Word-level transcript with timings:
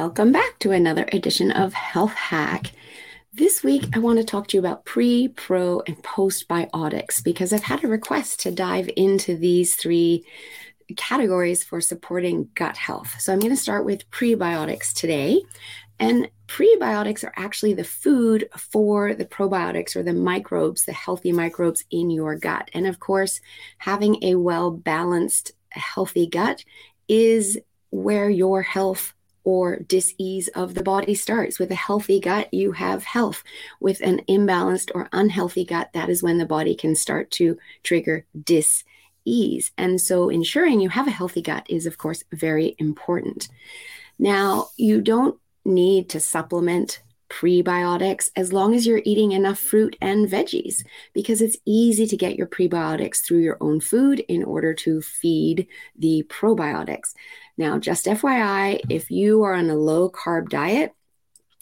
Welcome 0.00 0.30
back 0.30 0.60
to 0.60 0.70
another 0.70 1.06
edition 1.12 1.50
of 1.50 1.72
Health 1.72 2.12
Hack. 2.12 2.70
This 3.32 3.64
week, 3.64 3.84
I 3.96 3.98
want 3.98 4.20
to 4.20 4.24
talk 4.24 4.46
to 4.46 4.56
you 4.56 4.60
about 4.60 4.84
pre, 4.84 5.26
pro, 5.26 5.82
and 5.88 6.00
postbiotics 6.04 7.20
because 7.24 7.52
I've 7.52 7.64
had 7.64 7.82
a 7.82 7.88
request 7.88 8.38
to 8.42 8.52
dive 8.52 8.88
into 8.96 9.36
these 9.36 9.74
three 9.74 10.24
categories 10.96 11.64
for 11.64 11.80
supporting 11.80 12.48
gut 12.54 12.76
health. 12.76 13.16
So 13.18 13.32
I'm 13.32 13.40
going 13.40 13.50
to 13.50 13.60
start 13.60 13.84
with 13.84 14.08
prebiotics 14.12 14.92
today. 14.92 15.42
And 15.98 16.30
prebiotics 16.46 17.24
are 17.24 17.34
actually 17.34 17.74
the 17.74 17.82
food 17.82 18.48
for 18.56 19.14
the 19.14 19.26
probiotics 19.26 19.96
or 19.96 20.04
the 20.04 20.12
microbes, 20.12 20.84
the 20.84 20.92
healthy 20.92 21.32
microbes 21.32 21.84
in 21.90 22.08
your 22.08 22.36
gut. 22.36 22.70
And 22.72 22.86
of 22.86 23.00
course, 23.00 23.40
having 23.78 24.22
a 24.22 24.36
well 24.36 24.70
balanced, 24.70 25.50
healthy 25.70 26.28
gut 26.28 26.64
is 27.08 27.58
where 27.90 28.30
your 28.30 28.62
health 28.62 29.14
or 29.48 29.78
dis-ease 29.78 30.48
of 30.48 30.74
the 30.74 30.82
body 30.82 31.14
starts. 31.14 31.58
With 31.58 31.70
a 31.70 31.74
healthy 31.74 32.20
gut 32.20 32.52
you 32.52 32.72
have 32.72 33.02
health. 33.02 33.42
With 33.80 34.02
an 34.02 34.20
imbalanced 34.28 34.90
or 34.94 35.08
unhealthy 35.10 35.64
gut 35.64 35.88
that 35.94 36.10
is 36.10 36.22
when 36.22 36.36
the 36.36 36.44
body 36.44 36.74
can 36.74 36.94
start 36.94 37.30
to 37.38 37.56
trigger 37.82 38.26
dis-ease. 38.44 39.72
And 39.78 39.98
so 40.02 40.28
ensuring 40.28 40.80
you 40.80 40.90
have 40.90 41.06
a 41.08 41.18
healthy 41.18 41.40
gut 41.40 41.64
is 41.70 41.86
of 41.86 41.96
course 41.96 42.24
very 42.30 42.76
important. 42.78 43.48
Now 44.18 44.68
you 44.76 45.00
don't 45.00 45.40
need 45.64 46.10
to 46.10 46.20
supplement 46.20 47.00
prebiotics 47.28 48.30
as 48.36 48.52
long 48.52 48.74
as 48.74 48.86
you're 48.86 49.02
eating 49.04 49.32
enough 49.32 49.58
fruit 49.58 49.96
and 50.00 50.28
veggies 50.28 50.84
because 51.12 51.40
it's 51.40 51.56
easy 51.64 52.06
to 52.06 52.16
get 52.16 52.36
your 52.36 52.46
prebiotics 52.46 53.18
through 53.18 53.40
your 53.40 53.58
own 53.60 53.80
food 53.80 54.20
in 54.28 54.42
order 54.42 54.74
to 54.74 55.00
feed 55.00 55.66
the 55.96 56.24
probiotics. 56.28 57.14
Now, 57.56 57.78
just 57.78 58.06
FYI, 58.06 58.80
if 58.88 59.10
you 59.10 59.42
are 59.42 59.54
on 59.54 59.70
a 59.70 59.74
low 59.74 60.10
carb 60.10 60.48
diet, 60.48 60.94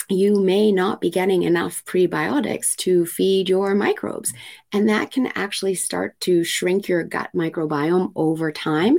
you 0.08 0.40
may 0.40 0.70
not 0.70 1.00
be 1.00 1.10
getting 1.10 1.42
enough 1.42 1.84
prebiotics 1.84 2.76
to 2.76 3.06
feed 3.06 3.48
your 3.48 3.74
microbes. 3.74 4.32
And 4.72 4.88
that 4.88 5.10
can 5.10 5.26
actually 5.34 5.74
start 5.74 6.18
to 6.20 6.44
shrink 6.44 6.88
your 6.88 7.02
gut 7.02 7.30
microbiome 7.34 8.12
over 8.14 8.52
time 8.52 8.98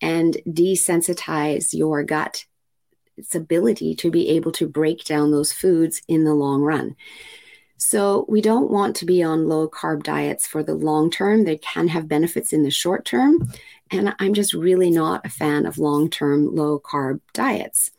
and 0.00 0.36
desensitize 0.46 1.72
your 1.72 2.02
gut 2.02 2.44
its 3.16 3.34
ability 3.34 3.94
to 3.96 4.10
be 4.10 4.28
able 4.30 4.52
to 4.52 4.68
break 4.68 5.04
down 5.04 5.30
those 5.30 5.52
foods 5.52 6.02
in 6.08 6.24
the 6.24 6.34
long 6.34 6.62
run. 6.62 6.96
So, 7.76 8.26
we 8.28 8.40
don't 8.40 8.70
want 8.70 8.94
to 8.96 9.04
be 9.04 9.24
on 9.24 9.48
low 9.48 9.68
carb 9.68 10.04
diets 10.04 10.46
for 10.46 10.62
the 10.62 10.74
long 10.74 11.10
term. 11.10 11.44
They 11.44 11.58
can 11.58 11.88
have 11.88 12.06
benefits 12.06 12.52
in 12.52 12.62
the 12.62 12.70
short 12.70 13.04
term. 13.04 13.52
And 13.90 14.14
I'm 14.20 14.34
just 14.34 14.54
really 14.54 14.90
not 14.90 15.26
a 15.26 15.30
fan 15.30 15.66
of 15.66 15.78
long 15.78 16.08
term 16.08 16.54
low 16.54 16.78
carb 16.78 17.20
diets. 17.32 17.90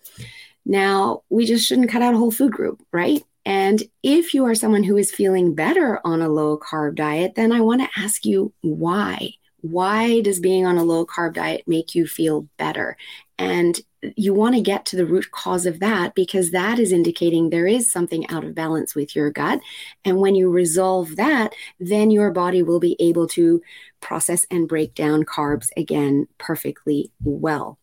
Now, 0.65 1.23
we 1.29 1.45
just 1.45 1.65
shouldn't 1.65 1.89
cut 1.89 2.01
out 2.01 2.13
a 2.13 2.17
whole 2.17 2.31
food 2.31 2.53
group, 2.53 2.81
right? 2.91 3.21
And 3.45 3.83
if 4.01 4.33
you 4.33 4.45
are 4.45 4.55
someone 4.55 4.83
who 4.83 4.97
is 4.97 5.11
feeling 5.11 5.53
better 5.53 5.99
on 6.05 6.21
a 6.21 6.29
low 6.29 6.57
carb 6.57 6.95
diet, 6.95 7.35
then 7.35 7.51
I 7.51 7.61
want 7.61 7.81
to 7.81 8.01
ask 8.01 8.25
you 8.25 8.53
why. 8.61 9.33
Why 9.61 10.21
does 10.21 10.39
being 10.39 10.65
on 10.65 10.77
a 10.77 10.83
low 10.83 11.05
carb 11.05 11.33
diet 11.33 11.63
make 11.67 11.93
you 11.93 12.07
feel 12.07 12.47
better? 12.57 12.97
And 13.37 13.79
you 14.15 14.33
want 14.33 14.55
to 14.55 14.61
get 14.61 14.85
to 14.85 14.95
the 14.95 15.05
root 15.05 15.31
cause 15.31 15.65
of 15.65 15.79
that 15.79 16.15
because 16.15 16.51
that 16.51 16.79
is 16.79 16.91
indicating 16.91 17.49
there 17.49 17.67
is 17.67 17.91
something 17.91 18.29
out 18.29 18.43
of 18.43 18.55
balance 18.55 18.95
with 18.95 19.15
your 19.15 19.31
gut. 19.31 19.61
And 20.03 20.17
when 20.17 20.35
you 20.35 20.49
resolve 20.49 21.15
that, 21.15 21.53
then 21.79 22.11
your 22.11 22.31
body 22.31 22.63
will 22.63 22.79
be 22.79 22.95
able 22.99 23.27
to 23.29 23.61
process 24.01 24.45
and 24.51 24.67
break 24.67 24.95
down 24.95 25.23
carbs 25.23 25.69
again 25.77 26.27
perfectly 26.37 27.11
well. 27.23 27.79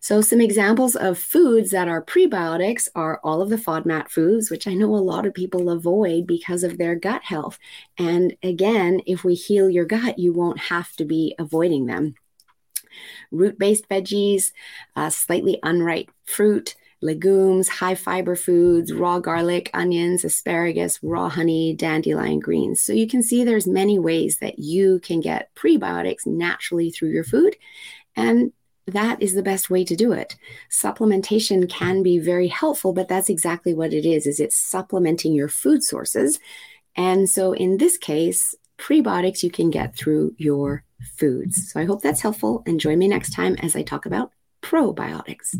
So, 0.00 0.20
some 0.20 0.40
examples 0.40 0.94
of 0.94 1.18
foods 1.18 1.70
that 1.70 1.88
are 1.88 2.00
prebiotics 2.00 2.88
are 2.94 3.20
all 3.24 3.42
of 3.42 3.50
the 3.50 3.56
FODMAP 3.56 4.08
foods, 4.08 4.48
which 4.48 4.68
I 4.68 4.74
know 4.74 4.94
a 4.94 4.96
lot 4.96 5.26
of 5.26 5.34
people 5.34 5.68
avoid 5.68 6.28
because 6.28 6.62
of 6.62 6.78
their 6.78 6.94
gut 6.94 7.22
health. 7.24 7.58
And 7.98 8.36
again, 8.42 9.00
if 9.04 9.24
we 9.24 9.34
heal 9.34 9.68
your 9.68 9.84
gut, 9.84 10.16
you 10.16 10.32
won't 10.32 10.60
have 10.60 10.92
to 10.96 11.04
be 11.04 11.34
avoiding 11.40 11.86
them 11.86 12.14
root 13.30 13.58
based 13.58 13.88
veggies, 13.88 14.52
uh, 14.96 15.10
slightly 15.10 15.58
unripe 15.62 16.10
fruit, 16.24 16.76
legumes, 17.02 17.68
high 17.68 17.94
fiber 17.94 18.34
foods, 18.34 18.92
raw 18.92 19.18
garlic, 19.18 19.70
onions, 19.74 20.24
asparagus, 20.24 20.98
raw 21.02 21.28
honey, 21.28 21.74
dandelion 21.74 22.40
greens. 22.40 22.80
So 22.80 22.92
you 22.92 23.06
can 23.06 23.22
see 23.22 23.44
there's 23.44 23.66
many 23.66 23.98
ways 23.98 24.38
that 24.38 24.58
you 24.58 25.00
can 25.00 25.20
get 25.20 25.54
prebiotics 25.54 26.26
naturally 26.26 26.90
through 26.90 27.10
your 27.10 27.24
food. 27.24 27.56
And 28.16 28.52
that 28.86 29.22
is 29.22 29.34
the 29.34 29.42
best 29.42 29.70
way 29.70 29.84
to 29.84 29.96
do 29.96 30.12
it. 30.12 30.36
Supplementation 30.70 31.68
can 31.68 32.02
be 32.02 32.18
very 32.18 32.48
helpful, 32.48 32.92
but 32.92 33.08
that's 33.08 33.30
exactly 33.30 33.74
what 33.74 33.92
it 33.92 34.06
is, 34.06 34.26
is 34.26 34.40
it's 34.40 34.56
supplementing 34.56 35.32
your 35.32 35.48
food 35.48 35.82
sources. 35.82 36.38
And 36.96 37.28
so 37.28 37.52
in 37.52 37.78
this 37.78 37.98
case, 37.98 38.54
prebiotics 38.78 39.42
you 39.42 39.50
can 39.50 39.70
get 39.70 39.96
through 39.96 40.34
your 40.36 40.84
foods. 41.16 41.70
So 41.72 41.80
I 41.80 41.84
hope 41.84 42.02
that's 42.02 42.20
helpful 42.20 42.62
and 42.66 42.80
join 42.80 42.98
me 42.98 43.08
next 43.08 43.32
time 43.32 43.56
as 43.60 43.76
I 43.76 43.82
talk 43.82 44.06
about 44.06 44.32
probiotics. 44.62 45.56